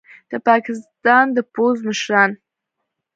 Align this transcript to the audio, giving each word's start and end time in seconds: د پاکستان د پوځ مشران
د 0.31 0.33
پاکستان 0.47 1.25
د 1.35 1.37
پوځ 1.55 1.77
مشران 1.87 2.31